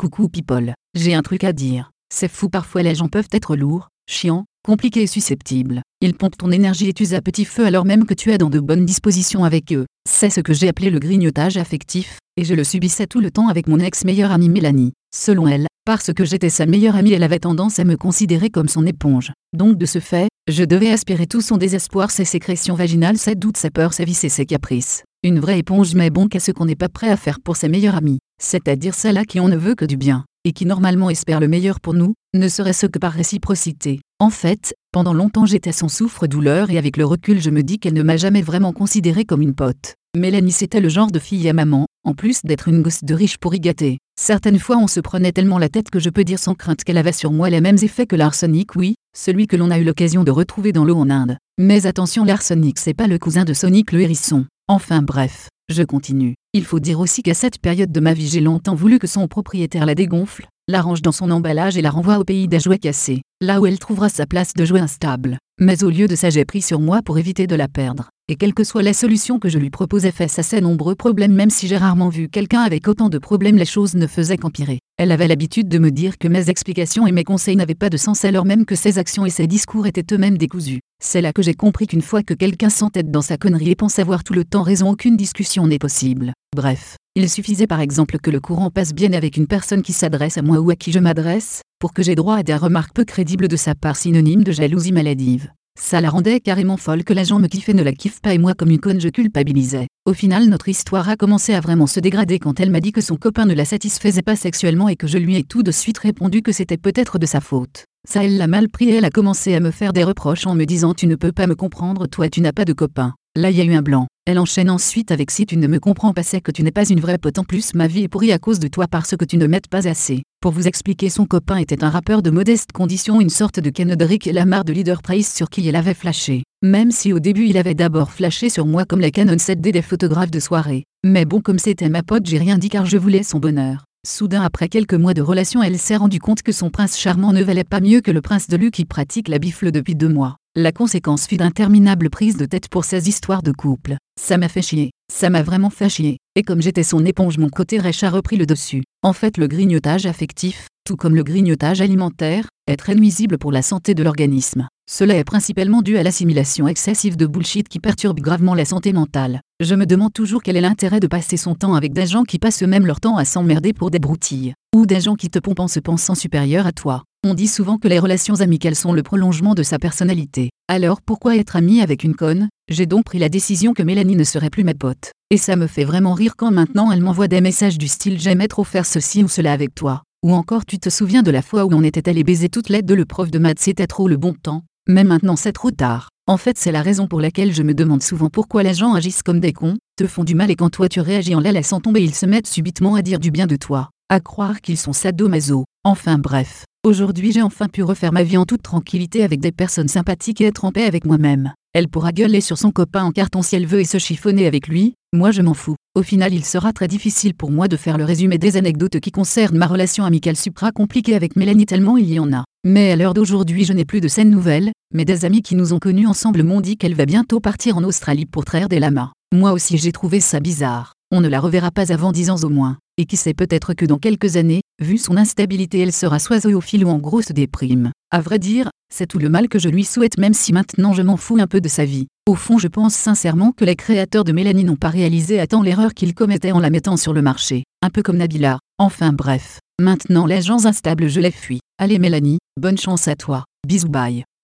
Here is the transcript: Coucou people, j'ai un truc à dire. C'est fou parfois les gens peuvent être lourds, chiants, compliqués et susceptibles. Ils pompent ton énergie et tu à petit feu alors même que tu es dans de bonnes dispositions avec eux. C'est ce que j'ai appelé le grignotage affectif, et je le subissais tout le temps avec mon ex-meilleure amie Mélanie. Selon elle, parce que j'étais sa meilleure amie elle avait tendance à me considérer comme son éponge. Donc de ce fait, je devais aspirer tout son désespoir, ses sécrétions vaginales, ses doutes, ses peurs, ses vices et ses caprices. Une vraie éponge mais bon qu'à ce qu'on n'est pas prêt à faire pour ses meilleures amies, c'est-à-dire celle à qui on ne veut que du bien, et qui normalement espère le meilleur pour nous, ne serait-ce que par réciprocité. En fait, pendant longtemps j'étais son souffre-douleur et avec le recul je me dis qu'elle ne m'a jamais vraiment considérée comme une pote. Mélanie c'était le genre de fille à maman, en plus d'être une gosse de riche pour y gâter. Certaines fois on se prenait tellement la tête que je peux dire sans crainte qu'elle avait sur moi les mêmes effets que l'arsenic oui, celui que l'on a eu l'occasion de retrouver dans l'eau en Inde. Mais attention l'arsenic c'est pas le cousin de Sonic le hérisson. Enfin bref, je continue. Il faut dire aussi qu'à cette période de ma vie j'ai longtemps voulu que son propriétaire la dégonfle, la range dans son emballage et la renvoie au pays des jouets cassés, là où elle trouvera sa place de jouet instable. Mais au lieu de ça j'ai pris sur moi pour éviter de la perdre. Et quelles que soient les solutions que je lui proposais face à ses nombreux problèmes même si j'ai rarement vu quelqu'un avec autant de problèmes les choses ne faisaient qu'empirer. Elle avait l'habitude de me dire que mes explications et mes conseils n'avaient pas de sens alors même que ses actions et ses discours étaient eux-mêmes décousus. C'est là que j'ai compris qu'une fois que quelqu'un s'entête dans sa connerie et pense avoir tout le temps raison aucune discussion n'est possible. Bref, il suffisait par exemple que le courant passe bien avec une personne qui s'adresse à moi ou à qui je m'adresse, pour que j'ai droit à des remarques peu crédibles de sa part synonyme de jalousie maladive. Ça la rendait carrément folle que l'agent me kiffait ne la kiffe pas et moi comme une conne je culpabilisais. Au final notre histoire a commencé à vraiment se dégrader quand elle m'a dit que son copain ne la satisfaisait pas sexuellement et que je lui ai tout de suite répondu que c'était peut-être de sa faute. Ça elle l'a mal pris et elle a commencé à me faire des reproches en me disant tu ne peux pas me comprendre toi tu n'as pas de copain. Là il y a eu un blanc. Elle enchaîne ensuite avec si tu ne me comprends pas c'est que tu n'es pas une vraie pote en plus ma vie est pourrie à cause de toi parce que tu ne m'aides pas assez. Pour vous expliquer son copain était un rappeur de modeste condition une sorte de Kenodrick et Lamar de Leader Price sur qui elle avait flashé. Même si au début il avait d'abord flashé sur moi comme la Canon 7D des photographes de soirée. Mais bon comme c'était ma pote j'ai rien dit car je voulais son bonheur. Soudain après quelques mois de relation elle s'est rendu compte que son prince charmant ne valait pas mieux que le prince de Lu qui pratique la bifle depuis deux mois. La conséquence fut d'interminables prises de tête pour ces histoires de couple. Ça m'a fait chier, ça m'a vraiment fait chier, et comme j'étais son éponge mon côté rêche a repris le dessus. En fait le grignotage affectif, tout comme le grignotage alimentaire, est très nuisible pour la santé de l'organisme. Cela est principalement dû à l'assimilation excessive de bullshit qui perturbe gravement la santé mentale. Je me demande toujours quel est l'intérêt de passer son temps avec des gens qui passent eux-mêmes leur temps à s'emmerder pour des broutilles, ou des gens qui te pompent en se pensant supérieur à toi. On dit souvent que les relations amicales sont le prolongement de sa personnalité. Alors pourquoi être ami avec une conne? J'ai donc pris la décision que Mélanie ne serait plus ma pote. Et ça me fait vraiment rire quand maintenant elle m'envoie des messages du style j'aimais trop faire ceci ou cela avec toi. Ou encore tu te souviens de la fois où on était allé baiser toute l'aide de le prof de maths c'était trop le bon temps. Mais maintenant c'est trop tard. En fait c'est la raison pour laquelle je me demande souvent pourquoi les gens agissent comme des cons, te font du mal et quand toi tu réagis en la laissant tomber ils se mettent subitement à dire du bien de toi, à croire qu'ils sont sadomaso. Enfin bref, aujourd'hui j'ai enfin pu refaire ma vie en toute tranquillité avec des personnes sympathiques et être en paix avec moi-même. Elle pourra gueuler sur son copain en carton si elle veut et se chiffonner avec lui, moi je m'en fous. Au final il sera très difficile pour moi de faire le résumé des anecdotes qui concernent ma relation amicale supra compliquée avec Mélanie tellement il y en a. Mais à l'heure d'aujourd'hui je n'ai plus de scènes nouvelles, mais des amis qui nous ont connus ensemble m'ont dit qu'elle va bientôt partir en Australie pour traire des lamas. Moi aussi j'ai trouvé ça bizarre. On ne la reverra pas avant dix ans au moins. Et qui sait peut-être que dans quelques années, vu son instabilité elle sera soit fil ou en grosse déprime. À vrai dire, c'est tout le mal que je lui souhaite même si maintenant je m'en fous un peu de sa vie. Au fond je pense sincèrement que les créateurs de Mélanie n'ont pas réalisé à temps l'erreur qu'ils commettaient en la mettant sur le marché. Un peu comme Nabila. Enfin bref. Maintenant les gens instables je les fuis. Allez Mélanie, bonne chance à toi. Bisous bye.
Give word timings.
Coucou 0.00 0.30
people, 0.30 0.72
j'ai 0.94 1.12
un 1.12 1.20
truc 1.20 1.44
à 1.44 1.52
dire. 1.52 1.90
C'est 2.10 2.30
fou 2.30 2.48
parfois 2.48 2.82
les 2.82 2.94
gens 2.94 3.08
peuvent 3.08 3.28
être 3.32 3.54
lourds, 3.54 3.88
chiants, 4.08 4.46
compliqués 4.64 5.02
et 5.02 5.06
susceptibles. 5.06 5.82
Ils 6.00 6.14
pompent 6.14 6.38
ton 6.38 6.50
énergie 6.50 6.88
et 6.88 6.94
tu 6.94 7.12
à 7.12 7.20
petit 7.20 7.44
feu 7.44 7.66
alors 7.66 7.84
même 7.84 8.06
que 8.06 8.14
tu 8.14 8.30
es 8.30 8.38
dans 8.38 8.48
de 8.48 8.60
bonnes 8.60 8.86
dispositions 8.86 9.44
avec 9.44 9.74
eux. 9.74 9.84
C'est 10.08 10.30
ce 10.30 10.40
que 10.40 10.54
j'ai 10.54 10.70
appelé 10.70 10.88
le 10.88 11.00
grignotage 11.00 11.58
affectif, 11.58 12.16
et 12.38 12.44
je 12.44 12.54
le 12.54 12.64
subissais 12.64 13.06
tout 13.06 13.20
le 13.20 13.30
temps 13.30 13.48
avec 13.48 13.66
mon 13.66 13.78
ex-meilleure 13.78 14.32
amie 14.32 14.48
Mélanie. 14.48 14.94
Selon 15.14 15.46
elle, 15.46 15.66
parce 15.84 16.14
que 16.14 16.24
j'étais 16.24 16.48
sa 16.48 16.64
meilleure 16.64 16.96
amie 16.96 17.12
elle 17.12 17.22
avait 17.22 17.38
tendance 17.38 17.78
à 17.78 17.84
me 17.84 17.98
considérer 17.98 18.48
comme 18.48 18.68
son 18.68 18.86
éponge. 18.86 19.32
Donc 19.54 19.76
de 19.76 19.84
ce 19.84 19.98
fait, 19.98 20.30
je 20.50 20.64
devais 20.64 20.90
aspirer 20.90 21.26
tout 21.26 21.42
son 21.42 21.58
désespoir, 21.58 22.10
ses 22.10 22.24
sécrétions 22.24 22.74
vaginales, 22.74 23.18
ses 23.18 23.34
doutes, 23.34 23.58
ses 23.58 23.68
peurs, 23.68 23.92
ses 23.92 24.06
vices 24.06 24.24
et 24.24 24.30
ses 24.30 24.46
caprices. 24.46 25.04
Une 25.22 25.38
vraie 25.38 25.58
éponge 25.58 25.94
mais 25.94 26.08
bon 26.08 26.28
qu'à 26.28 26.40
ce 26.40 26.50
qu'on 26.50 26.64
n'est 26.64 26.74
pas 26.74 26.88
prêt 26.88 27.10
à 27.10 27.16
faire 27.18 27.40
pour 27.40 27.54
ses 27.54 27.68
meilleures 27.68 27.96
amies, 27.96 28.20
c'est-à-dire 28.40 28.94
celle 28.94 29.18
à 29.18 29.26
qui 29.26 29.38
on 29.38 29.48
ne 29.48 29.56
veut 29.56 29.74
que 29.74 29.84
du 29.84 29.98
bien, 29.98 30.24
et 30.46 30.52
qui 30.52 30.64
normalement 30.64 31.10
espère 31.10 31.40
le 31.40 31.48
meilleur 31.48 31.78
pour 31.78 31.92
nous, 31.92 32.14
ne 32.32 32.48
serait-ce 32.48 32.86
que 32.86 32.98
par 32.98 33.12
réciprocité. 33.12 34.00
En 34.18 34.30
fait, 34.30 34.72
pendant 34.92 35.12
longtemps 35.12 35.44
j'étais 35.44 35.72
son 35.72 35.88
souffre-douleur 35.88 36.70
et 36.70 36.78
avec 36.78 36.96
le 36.96 37.04
recul 37.04 37.38
je 37.38 37.50
me 37.50 37.62
dis 37.62 37.78
qu'elle 37.78 37.92
ne 37.92 38.02
m'a 38.02 38.16
jamais 38.16 38.40
vraiment 38.40 38.72
considérée 38.72 39.26
comme 39.26 39.42
une 39.42 39.54
pote. 39.54 39.94
Mélanie 40.16 40.52
c'était 40.52 40.80
le 40.80 40.88
genre 40.88 41.10
de 41.10 41.18
fille 41.18 41.46
à 41.50 41.52
maman, 41.52 41.84
en 42.04 42.14
plus 42.14 42.40
d'être 42.42 42.68
une 42.68 42.80
gosse 42.80 43.04
de 43.04 43.12
riche 43.12 43.36
pour 43.36 43.54
y 43.54 43.60
gâter. 43.60 43.98
Certaines 44.18 44.58
fois 44.58 44.78
on 44.78 44.86
se 44.86 45.00
prenait 45.00 45.32
tellement 45.32 45.58
la 45.58 45.68
tête 45.68 45.90
que 45.90 46.00
je 46.00 46.08
peux 46.08 46.24
dire 46.24 46.38
sans 46.38 46.54
crainte 46.54 46.82
qu'elle 46.82 46.96
avait 46.96 47.12
sur 47.12 47.30
moi 47.30 47.50
les 47.50 47.60
mêmes 47.60 47.78
effets 47.82 48.06
que 48.06 48.16
l'arsenic 48.16 48.74
oui, 48.74 48.94
celui 49.14 49.46
que 49.46 49.56
l'on 49.56 49.70
a 49.70 49.78
eu 49.78 49.84
l'occasion 49.84 50.24
de 50.24 50.30
retrouver 50.30 50.72
dans 50.72 50.86
l'eau 50.86 50.96
en 50.96 51.10
Inde. 51.10 51.36
Mais 51.58 51.84
attention 51.84 52.24
l'arsenic 52.24 52.78
c'est 52.78 52.94
pas 52.94 53.06
le 53.06 53.18
cousin 53.18 53.44
de 53.44 53.52
Sonic 53.52 53.92
le 53.92 54.00
hérisson. 54.00 54.46
Enfin 54.72 55.02
bref, 55.02 55.48
je 55.68 55.82
continue. 55.82 56.36
Il 56.52 56.64
faut 56.64 56.78
dire 56.78 57.00
aussi 57.00 57.24
qu'à 57.24 57.34
cette 57.34 57.58
période 57.58 57.90
de 57.90 57.98
ma 57.98 58.14
vie 58.14 58.28
j'ai 58.28 58.38
longtemps 58.38 58.76
voulu 58.76 59.00
que 59.00 59.08
son 59.08 59.26
propriétaire 59.26 59.84
la 59.84 59.96
dégonfle, 59.96 60.46
la 60.70 60.80
range 60.82 61.02
dans 61.02 61.12
son 61.12 61.30
emballage 61.30 61.76
et 61.76 61.82
la 61.82 61.90
renvoie 61.90 62.18
au 62.18 62.24
pays 62.24 62.48
des 62.48 62.60
jouets 62.60 62.78
cassés, 62.78 63.22
là 63.40 63.60
où 63.60 63.66
elle 63.66 63.78
trouvera 63.78 64.08
sa 64.08 64.26
place 64.26 64.54
de 64.54 64.64
jouet 64.64 64.80
instable. 64.80 65.38
Mais 65.60 65.84
au 65.84 65.90
lieu 65.90 66.06
de 66.06 66.16
ça 66.16 66.30
j'ai 66.30 66.44
pris 66.44 66.62
sur 66.62 66.80
moi 66.80 67.02
pour 67.02 67.18
éviter 67.18 67.46
de 67.46 67.56
la 67.56 67.68
perdre. 67.68 68.08
Et 68.28 68.36
quelles 68.36 68.54
que 68.54 68.64
soient 68.64 68.82
les 68.82 68.92
solutions 68.92 69.38
que 69.38 69.48
je 69.48 69.58
lui 69.58 69.70
proposais 69.70 70.12
face 70.12 70.38
à 70.38 70.42
ses 70.44 70.60
nombreux 70.60 70.94
problèmes 70.94 71.34
même 71.34 71.50
si 71.50 71.66
j'ai 71.66 71.76
rarement 71.76 72.08
vu 72.08 72.28
quelqu'un 72.28 72.60
avec 72.60 72.86
autant 72.86 73.08
de 73.08 73.18
problèmes 73.18 73.56
les 73.56 73.64
choses 73.64 73.94
ne 73.94 74.06
faisaient 74.06 74.38
qu'empirer. 74.38 74.78
Elle 74.96 75.10
avait 75.12 75.26
l'habitude 75.26 75.68
de 75.68 75.78
me 75.78 75.90
dire 75.90 76.16
que 76.16 76.28
mes 76.28 76.48
explications 76.48 77.06
et 77.06 77.12
mes 77.12 77.24
conseils 77.24 77.56
n'avaient 77.56 77.74
pas 77.74 77.90
de 77.90 77.96
sens 77.96 78.24
alors 78.24 78.44
même 78.44 78.64
que 78.64 78.76
ses 78.76 78.98
actions 78.98 79.26
et 79.26 79.30
ses 79.30 79.48
discours 79.48 79.86
étaient 79.86 80.14
eux-mêmes 80.14 80.38
décousus. 80.38 80.80
C'est 81.02 81.20
là 81.20 81.32
que 81.32 81.42
j'ai 81.42 81.54
compris 81.54 81.88
qu'une 81.88 82.02
fois 82.02 82.22
que 82.22 82.34
quelqu'un 82.34 82.70
s'entête 82.70 83.10
dans 83.10 83.22
sa 83.22 83.36
connerie 83.36 83.70
et 83.70 83.74
pense 83.74 83.98
avoir 83.98 84.22
tout 84.22 84.34
le 84.34 84.44
temps 84.44 84.62
raison 84.62 84.90
aucune 84.90 85.16
discussion 85.16 85.66
n'est 85.66 85.78
possible. 85.78 86.32
Bref, 86.56 86.96
il 87.14 87.30
suffisait 87.30 87.68
par 87.68 87.80
exemple 87.80 88.18
que 88.18 88.30
le 88.30 88.40
courant 88.40 88.70
passe 88.70 88.92
bien 88.92 89.12
avec 89.12 89.36
une 89.36 89.46
personne 89.46 89.82
qui 89.82 89.92
s'adresse 89.92 90.36
à 90.36 90.42
moi 90.42 90.58
ou 90.58 90.70
à 90.70 90.74
qui 90.74 90.90
je 90.90 90.98
m'adresse, 90.98 91.62
pour 91.78 91.92
que 91.92 92.02
j'ai 92.02 92.16
droit 92.16 92.34
à 92.34 92.42
des 92.42 92.56
remarques 92.56 92.92
peu 92.92 93.04
crédibles 93.04 93.46
de 93.46 93.54
sa 93.54 93.76
part 93.76 93.96
synonyme 93.96 94.42
de 94.42 94.50
jalousie 94.50 94.90
maladive. 94.90 95.52
Ça 95.78 96.00
la 96.00 96.10
rendait 96.10 96.40
carrément 96.40 96.76
folle 96.76 97.04
que 97.04 97.12
l'agent 97.12 97.38
me 97.38 97.46
kiffait 97.46 97.72
ne 97.72 97.84
la 97.84 97.92
kiffe 97.92 98.20
pas 98.20 98.34
et 98.34 98.38
moi 98.38 98.54
comme 98.54 98.70
une 98.70 98.80
conne 98.80 99.00
je 99.00 99.08
culpabilisais. 99.08 99.86
Au 100.06 100.12
final 100.12 100.48
notre 100.48 100.68
histoire 100.68 101.08
a 101.08 101.14
commencé 101.14 101.54
à 101.54 101.60
vraiment 101.60 101.86
se 101.86 102.00
dégrader 102.00 102.40
quand 102.40 102.58
elle 102.58 102.70
m'a 102.70 102.80
dit 102.80 102.90
que 102.90 103.00
son 103.00 103.16
copain 103.16 103.46
ne 103.46 103.54
la 103.54 103.64
satisfaisait 103.64 104.20
pas 104.20 104.34
sexuellement 104.34 104.88
et 104.88 104.96
que 104.96 105.06
je 105.06 105.18
lui 105.18 105.36
ai 105.36 105.44
tout 105.44 105.62
de 105.62 105.70
suite 105.70 105.98
répondu 105.98 106.42
que 106.42 106.52
c'était 106.52 106.76
peut-être 106.76 107.20
de 107.20 107.26
sa 107.26 107.40
faute. 107.40 107.84
Ça 108.08 108.24
elle 108.24 108.38
l'a 108.38 108.48
mal 108.48 108.68
pris 108.68 108.90
et 108.90 108.96
elle 108.96 109.04
a 109.04 109.10
commencé 109.10 109.54
à 109.54 109.60
me 109.60 109.70
faire 109.70 109.92
des 109.92 110.02
reproches 110.02 110.48
en 110.48 110.56
me 110.56 110.64
disant 110.64 110.94
tu 110.94 111.06
ne 111.06 111.14
peux 111.14 111.32
pas 111.32 111.46
me 111.46 111.54
comprendre 111.54 112.08
toi 112.08 112.28
tu 112.28 112.40
n'as 112.40 112.52
pas 112.52 112.64
de 112.64 112.72
copain. 112.72 113.14
Là 113.36 113.50
il 113.50 113.56
y 113.56 113.60
a 113.60 113.64
eu 113.64 113.74
un 113.74 113.82
blanc. 113.82 114.08
Elle 114.26 114.40
enchaîne 114.40 114.68
ensuite 114.68 115.12
avec 115.12 115.30
si 115.30 115.46
tu 115.46 115.56
ne 115.56 115.68
me 115.68 115.78
comprends 115.78 116.12
pas 116.12 116.24
c'est 116.24 116.40
que 116.40 116.50
tu 116.50 116.64
n'es 116.64 116.72
pas 116.72 116.88
une 116.88 116.98
vraie 116.98 117.16
pote 117.16 117.38
en 117.38 117.44
plus 117.44 117.74
ma 117.74 117.86
vie 117.86 118.02
est 118.02 118.08
pourrie 118.08 118.32
à 118.32 118.40
cause 118.40 118.58
de 118.58 118.66
toi 118.66 118.88
parce 118.88 119.16
que 119.16 119.24
tu 119.24 119.36
ne 119.36 119.46
m'aides 119.46 119.68
pas 119.68 119.86
assez. 119.86 120.24
Pour 120.40 120.50
vous 120.50 120.66
expliquer 120.66 121.08
son 121.10 121.26
copain 121.26 121.56
était 121.58 121.84
un 121.84 121.90
rappeur 121.90 122.22
de 122.22 122.30
modeste 122.30 122.72
condition 122.72 123.20
une 123.20 123.30
sorte 123.30 123.60
de 123.60 123.70
Kenodrick 123.70 124.26
et 124.26 124.32
Lamar 124.32 124.64
de 124.64 124.72
Leader 124.72 125.00
Price 125.00 125.32
sur 125.32 125.48
qui 125.48 125.68
elle 125.68 125.76
avait 125.76 125.94
flashé. 125.94 126.42
Même 126.62 126.90
si 126.90 127.12
au 127.12 127.20
début 127.20 127.46
il 127.46 127.56
avait 127.56 127.74
d'abord 127.74 128.10
flashé 128.10 128.48
sur 128.48 128.66
moi 128.66 128.84
comme 128.84 129.00
la 129.00 129.12
Canon 129.12 129.36
7D 129.36 129.70
des 129.70 129.82
photographes 129.82 130.32
de 130.32 130.40
soirée. 130.40 130.82
Mais 131.06 131.24
bon 131.24 131.40
comme 131.40 131.60
c'était 131.60 131.88
ma 131.88 132.02
pote 132.02 132.26
j'ai 132.26 132.38
rien 132.38 132.58
dit 132.58 132.68
car 132.68 132.84
je 132.84 132.98
voulais 132.98 133.22
son 133.22 133.38
bonheur. 133.38 133.84
Soudain 134.04 134.42
après 134.42 134.68
quelques 134.68 134.94
mois 134.94 135.14
de 135.14 135.22
relation 135.22 135.62
elle 135.62 135.78
s'est 135.78 135.94
rendu 135.94 136.18
compte 136.18 136.42
que 136.42 136.52
son 136.52 136.70
prince 136.70 136.98
charmant 136.98 137.32
ne 137.32 137.44
valait 137.44 137.62
pas 137.62 137.80
mieux 137.80 138.00
que 138.00 138.10
le 138.10 138.22
prince 138.22 138.48
de 138.48 138.56
Lu 138.56 138.72
qui 138.72 138.86
pratique 138.86 139.28
la 139.28 139.38
bifle 139.38 139.70
depuis 139.70 139.94
deux 139.94 140.08
mois. 140.08 140.39
La 140.56 140.72
conséquence 140.72 141.28
fut 141.28 141.36
d'interminables 141.36 142.10
prises 142.10 142.36
de 142.36 142.44
tête 142.44 142.68
pour 142.68 142.84
ces 142.84 143.08
histoires 143.08 143.44
de 143.44 143.52
couple. 143.52 143.94
Ça 144.20 144.36
m'a 144.36 144.48
fait 144.48 144.62
chier, 144.62 144.90
ça 145.08 145.30
m'a 145.30 145.44
vraiment 145.44 145.70
fait 145.70 145.88
chier, 145.88 146.18
et 146.34 146.42
comme 146.42 146.60
j'étais 146.60 146.82
son 146.82 147.04
éponge 147.04 147.38
mon 147.38 147.48
côté 147.48 147.78
rêche 147.78 148.02
a 148.02 148.10
repris 148.10 148.36
le 148.36 148.46
dessus. 148.46 148.82
En 149.04 149.12
fait 149.12 149.36
le 149.36 149.46
grignotage 149.46 150.06
affectif, 150.06 150.66
tout 150.84 150.96
comme 150.96 151.14
le 151.14 151.22
grignotage 151.22 151.80
alimentaire, 151.80 152.48
est 152.66 152.76
très 152.76 152.94
nuisible 152.94 153.38
pour 153.38 153.52
la 153.52 153.62
santé 153.62 153.94
de 153.94 154.02
l'organisme. 154.02 154.68
Cela 154.90 155.14
est 155.14 155.24
principalement 155.24 155.82
dû 155.82 155.96
à 155.98 156.02
l'assimilation 156.02 156.66
excessive 156.66 157.16
de 157.16 157.26
bullshit 157.26 157.68
qui 157.68 157.78
perturbe 157.78 158.18
gravement 158.18 158.54
la 158.54 158.64
santé 158.64 158.92
mentale. 158.92 159.40
Je 159.60 159.74
me 159.74 159.86
demande 159.86 160.12
toujours 160.12 160.42
quel 160.42 160.56
est 160.56 160.60
l'intérêt 160.60 160.98
de 160.98 161.06
passer 161.06 161.36
son 161.36 161.54
temps 161.54 161.74
avec 161.74 161.92
des 161.92 162.06
gens 162.06 162.24
qui 162.24 162.38
passent 162.38 162.62
eux-mêmes 162.62 162.86
leur 162.86 162.98
temps 162.98 163.16
à 163.16 163.24
s'emmerder 163.24 163.72
pour 163.72 163.90
des 163.90 164.00
broutilles, 164.00 164.54
ou 164.74 164.86
des 164.86 165.00
gens 165.00 165.14
qui 165.14 165.30
te 165.30 165.38
pompent 165.38 165.60
en 165.60 165.68
se 165.68 165.78
pensant 165.78 166.16
supérieur 166.16 166.66
à 166.66 166.72
toi. 166.72 167.04
On 167.24 167.34
dit 167.34 167.46
souvent 167.46 167.76
que 167.76 167.86
les 167.86 167.98
relations 167.98 168.40
amicales 168.40 168.74
sont 168.74 168.92
le 168.92 169.02
prolongement 169.02 169.54
de 169.54 169.62
sa 169.62 169.78
personnalité. 169.78 170.50
Alors 170.68 171.02
pourquoi 171.02 171.36
être 171.36 171.54
ami 171.54 171.82
avec 171.82 172.02
une 172.02 172.16
conne? 172.16 172.48
J'ai 172.68 172.86
donc 172.86 173.04
pris 173.04 173.18
la 173.18 173.28
décision 173.28 173.74
que 173.74 173.82
Mélanie 173.82 174.16
ne 174.16 174.24
serait 174.24 174.50
plus 174.50 174.64
ma 174.64 174.74
pote. 174.74 175.12
Et 175.30 175.36
ça 175.36 175.54
me 175.54 175.66
fait 175.66 175.84
vraiment 175.84 176.14
rire 176.14 176.34
quand 176.36 176.50
maintenant 176.50 176.90
elle 176.90 177.02
m'envoie 177.02 177.28
des 177.28 177.40
messages 177.40 177.78
du 177.78 177.88
style 177.88 178.18
j'aimais 178.18 178.48
trop 178.48 178.64
faire 178.64 178.86
ceci 178.86 179.22
ou 179.22 179.28
cela 179.28 179.52
avec 179.52 179.74
toi. 179.74 180.02
Ou 180.22 180.34
encore 180.34 180.66
tu 180.66 180.78
te 180.78 180.90
souviens 180.90 181.22
de 181.22 181.30
la 181.30 181.40
fois 181.40 181.64
où 181.64 181.70
on 181.72 181.82
était 181.82 182.06
allé 182.06 182.24
baiser 182.24 182.50
toute 182.50 182.68
l'aide 182.68 182.84
de 182.84 182.92
le 182.92 183.06
prof 183.06 183.30
de 183.30 183.38
maths 183.38 183.58
c'était 183.60 183.86
trop 183.86 184.06
le 184.06 184.18
bon 184.18 184.34
temps. 184.34 184.64
Mais 184.86 185.02
maintenant 185.02 185.34
c'est 185.34 185.52
trop 185.52 185.70
tard. 185.70 186.10
En 186.26 186.36
fait 186.36 186.58
c'est 186.58 186.72
la 186.72 186.82
raison 186.82 187.06
pour 187.06 187.22
laquelle 187.22 187.54
je 187.54 187.62
me 187.62 187.72
demande 187.72 188.02
souvent 188.02 188.28
pourquoi 188.28 188.62
les 188.62 188.74
gens 188.74 188.92
agissent 188.92 189.22
comme 189.22 189.40
des 189.40 189.54
cons, 189.54 189.78
te 189.96 190.06
font 190.06 190.22
du 190.22 190.34
mal 190.34 190.50
et 190.50 190.56
quand 190.56 190.68
toi 190.68 190.90
tu 190.90 191.00
réagis 191.00 191.34
en 191.34 191.40
la 191.40 191.52
laissant 191.52 191.80
tomber 191.80 192.02
ils 192.02 192.14
se 192.14 192.26
mettent 192.26 192.46
subitement 192.46 192.96
à 192.96 193.02
dire 193.02 193.18
du 193.18 193.30
bien 193.30 193.46
de 193.46 193.56
toi, 193.56 193.88
à 194.10 194.20
croire 194.20 194.60
qu'ils 194.60 194.76
sont 194.76 194.92
sadomaso. 194.92 195.64
Enfin 195.84 196.18
bref, 196.18 196.66
aujourd'hui 196.84 197.32
j'ai 197.32 197.40
enfin 197.40 197.68
pu 197.68 197.82
refaire 197.82 198.12
ma 198.12 198.22
vie 198.22 198.36
en 198.36 198.44
toute 198.44 198.62
tranquillité 198.62 199.24
avec 199.24 199.40
des 199.40 199.52
personnes 199.52 199.88
sympathiques 199.88 200.42
et 200.42 200.48
être 200.48 200.66
en 200.66 200.72
paix 200.72 200.84
avec 200.84 201.06
moi-même. 201.06 201.54
Elle 201.72 201.88
pourra 201.88 202.12
gueuler 202.12 202.42
sur 202.42 202.58
son 202.58 202.72
copain 202.72 203.04
en 203.04 203.12
carton 203.12 203.40
si 203.40 203.56
elle 203.56 203.66
veut 203.66 203.80
et 203.80 203.84
se 203.84 203.96
chiffonner 203.96 204.46
avec 204.46 204.68
lui, 204.68 204.96
moi 205.12 205.32
je 205.32 205.42
m'en 205.42 205.54
fous. 205.54 205.74
Au 205.96 206.02
final 206.02 206.32
il 206.32 206.44
sera 206.44 206.72
très 206.72 206.86
difficile 206.86 207.34
pour 207.34 207.50
moi 207.50 207.66
de 207.66 207.76
faire 207.76 207.98
le 207.98 208.04
résumé 208.04 208.38
des 208.38 208.56
anecdotes 208.56 209.00
qui 209.00 209.10
concernent 209.10 209.58
ma 209.58 209.66
relation 209.66 210.04
amicale 210.04 210.36
supra 210.36 210.70
compliquée 210.70 211.16
avec 211.16 211.34
Mélanie 211.34 211.66
tellement 211.66 211.96
il 211.96 212.12
y 212.12 212.20
en 212.20 212.32
a. 212.32 212.44
Mais 212.64 212.92
à 212.92 212.96
l'heure 212.96 213.14
d'aujourd'hui 213.14 213.64
je 213.64 213.72
n'ai 213.72 213.84
plus 213.84 214.00
de 214.00 214.08
scènes 214.08 214.30
nouvelles, 214.30 214.70
mais 214.94 215.04
des 215.04 215.24
amis 215.24 215.42
qui 215.42 215.56
nous 215.56 215.72
ont 215.72 215.80
connus 215.80 216.06
ensemble 216.06 216.42
m'ont 216.42 216.60
dit 216.60 216.76
qu'elle 216.76 216.94
va 216.94 217.06
bientôt 217.06 217.40
partir 217.40 217.76
en 217.76 217.82
Australie 217.82 218.26
pour 218.26 218.44
traire 218.44 218.68
des 218.68 218.78
lamas. 218.78 219.10
Moi 219.34 219.52
aussi 219.52 219.78
j'ai 219.78 219.92
trouvé 219.92 220.20
ça 220.20 220.38
bizarre. 220.38 220.94
On 221.12 221.20
ne 221.20 221.28
la 221.28 221.40
reverra 221.40 221.72
pas 221.72 221.92
avant 221.92 222.12
dix 222.12 222.30
ans 222.30 222.44
au 222.44 222.48
moins. 222.48 222.78
Et 222.96 223.04
qui 223.04 223.16
sait 223.16 223.34
peut-être 223.34 223.74
que 223.74 223.84
dans 223.84 223.98
quelques 223.98 224.36
années, 224.36 224.62
vu 224.80 224.96
son 224.96 225.16
instabilité 225.16 225.80
elle 225.80 225.92
sera 225.92 226.20
soit 226.20 226.46
fil 226.60 226.84
ou 226.84 226.88
en 226.88 226.98
grosse 226.98 227.32
déprime. 227.32 227.90
À 228.12 228.20
vrai 228.20 228.38
dire, 228.38 228.70
c'est 228.94 229.06
tout 229.06 229.18
le 229.18 229.28
mal 229.28 229.48
que 229.48 229.58
je 229.58 229.68
lui 229.68 229.84
souhaite 229.84 230.18
même 230.18 230.34
si 230.34 230.52
maintenant 230.52 230.92
je 230.92 231.02
m'en 231.02 231.16
fous 231.16 231.38
un 231.40 231.48
peu 231.48 231.60
de 231.60 231.68
sa 231.68 231.84
vie. 231.84 232.06
Au 232.28 232.36
fond 232.36 232.58
je 232.58 232.68
pense 232.68 232.94
sincèrement 232.94 233.50
que 233.50 233.64
les 233.64 233.76
créateurs 233.76 234.24
de 234.24 234.32
Mélanie 234.32 234.64
n'ont 234.64 234.76
pas 234.76 234.88
réalisé 234.88 235.40
à 235.40 235.48
temps 235.48 235.62
l'erreur 235.62 235.94
qu'ils 235.94 236.14
commettaient 236.14 236.52
en 236.52 236.60
la 236.60 236.70
mettant 236.70 236.96
sur 236.96 237.12
le 237.12 237.22
marché. 237.22 237.64
Un 237.82 237.90
peu 237.90 238.02
comme 238.02 238.18
Nabila. 238.18 238.60
Enfin 238.78 239.12
bref. 239.12 239.58
Maintenant 239.80 240.26
les 240.26 240.42
gens 240.42 240.66
instables 240.66 241.08
je 241.08 241.20
les 241.20 241.32
fuis. 241.32 241.60
Allez 241.78 241.98
Mélanie, 241.98 242.38
bonne 242.60 242.78
chance 242.78 243.08
à 243.08 243.16
toi. 243.16 243.44
Bisous 243.66 243.88
bye. 243.88 244.24